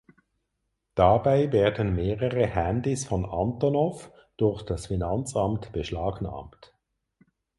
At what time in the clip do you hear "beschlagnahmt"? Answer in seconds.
5.73-6.73